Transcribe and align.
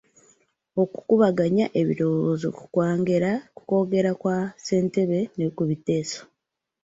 Okukubaganya 0.81 1.65
ebirowoozo 1.79 2.47
ku 2.57 2.63
kwagera 3.67 4.11
kwa 4.21 4.37
ssentebe 4.59 5.19
ne 5.37 5.45
ku 5.55 5.63
biteeso 5.69 6.21